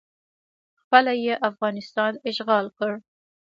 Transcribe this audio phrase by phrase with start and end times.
[0.81, 2.93] خپله یې افغانستان اشغال کړ